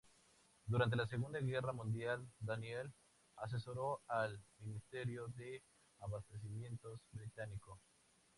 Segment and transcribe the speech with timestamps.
[0.65, 2.91] Durante la Segunda Guerra Mundial Daniell
[3.35, 5.61] asesoró al Ministerio de
[5.99, 7.77] Abastecimientos británico.